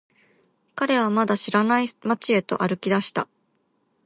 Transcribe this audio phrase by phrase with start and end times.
[0.73, 3.27] 彼はまだ知らない街へと歩き出した。